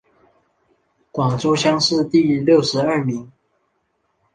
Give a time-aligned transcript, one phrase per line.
[1.11, 3.31] 广东乡试第六十二名。